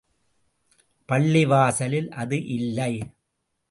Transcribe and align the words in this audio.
பள்ளிவாசலில் 1.09 2.09
அது 2.11 2.45
இல்லை. 2.47 2.93